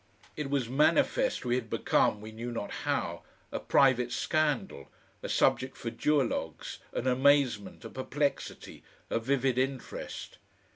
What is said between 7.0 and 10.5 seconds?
amazement, a perplexity, a vivid interest.